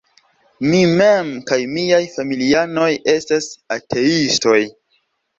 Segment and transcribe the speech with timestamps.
[0.67, 4.57] Mi mem kaj miaj familianoj estas ateistoj.